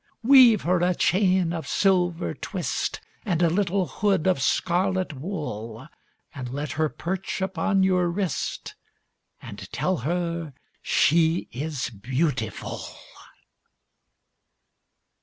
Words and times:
Weave 0.23 0.63
her 0.63 0.79
a 0.81 0.95
chain 0.95 1.53
of 1.53 1.67
silver 1.67 2.33
twist, 2.33 2.99
And 3.23 3.43
a 3.43 3.51
little 3.51 3.85
hood 3.85 4.25
of 4.25 4.41
scarlet 4.41 5.13
wool, 5.13 5.87
And 6.33 6.49
let 6.49 6.71
her 6.71 6.89
perch 6.89 7.39
upon 7.39 7.83
your 7.83 8.09
wrist, 8.09 8.73
And 9.43 9.71
tell 9.71 9.97
her 9.97 10.53
she 10.81 11.47
is 11.51 11.91
beautiful. 11.91 12.81